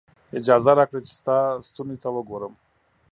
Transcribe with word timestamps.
اجازه 0.37 0.71
راکړئ 0.79 1.01
چې 1.07 1.13
ستا 1.19 1.37
ستوني 1.67 1.97
ته 2.03 2.09
وګورم. 2.15 2.53